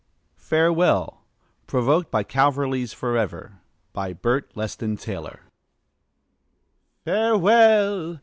FAREWELL 0.37 1.21
Provoked 1.67 2.09
by 2.09 2.23
Calverley's 2.23 2.91
"Forever" 2.91 3.61
By 3.93 4.13
Bert 4.13 4.49
Leston 4.57 4.97
Taylor 4.97 5.41
"Farewell!" 7.05 8.19